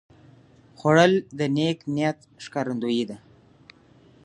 [0.79, 3.17] خوړل د نیک نیت ښکارندویي ده